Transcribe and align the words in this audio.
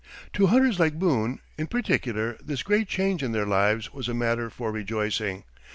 To 0.33 0.47
hunters 0.47 0.79
like 0.79 0.97
Boone, 0.97 1.41
in 1.59 1.67
particular, 1.67 2.35
this 2.43 2.63
great 2.63 2.87
change 2.87 3.21
in 3.21 3.33
their 3.33 3.45
lives 3.45 3.93
was 3.93 4.09
a 4.09 4.15
matter 4.15 4.49
for 4.49 4.71
rejoicing. 4.71 5.43